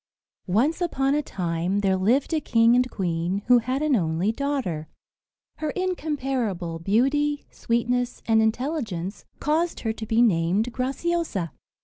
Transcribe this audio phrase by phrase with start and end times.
[0.47, 4.87] Once upon a time there lived a king and queen, who had an only daughter.
[5.57, 11.51] Her incomparable beauty, sweetness, and intelligence caused her to be named Graciosa.